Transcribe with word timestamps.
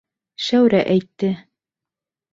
Шәүрә 0.45 0.79
әйтте. 0.95 1.33